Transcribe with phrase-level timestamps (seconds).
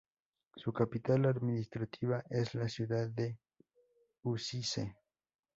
[0.55, 3.37] Su capital administrativa es la ciudad de
[4.23, 4.95] Užice.